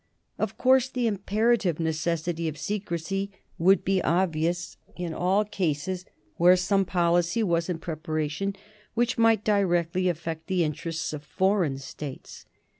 [0.39, 6.05] Of course the imperative necessity of secrecy would be obvious in all cases
[6.37, 8.55] where some policy was in preparation
[8.95, 12.47] which might directly affect the interests of foreign States.